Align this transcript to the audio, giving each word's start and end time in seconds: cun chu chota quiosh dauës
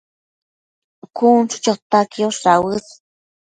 cun 1.15 1.37
chu 1.51 1.57
chota 1.65 2.01
quiosh 2.11 2.41
dauës 2.47 2.85